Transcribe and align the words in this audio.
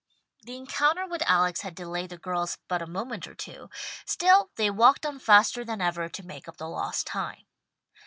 The 0.41 0.55
encounter 0.57 1.05
with 1.05 1.21
Alex 1.27 1.61
had 1.61 1.75
delayed 1.75 2.09
the 2.09 2.17
girls 2.17 2.57
but 2.67 2.81
a 2.81 2.87
moment 2.87 3.27
or 3.27 3.35
two, 3.35 3.69
still 4.03 4.49
they 4.55 4.71
walked 4.71 5.05
on 5.05 5.19
faster 5.19 5.63
than 5.63 5.79
ever 5.79 6.09
to 6.09 6.25
make 6.25 6.47
up 6.47 6.57
the 6.57 6.67
lost 6.67 7.05
time. 7.05 7.45